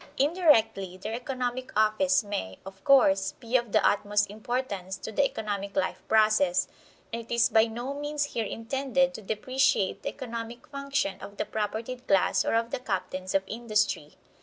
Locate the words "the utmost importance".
3.71-4.97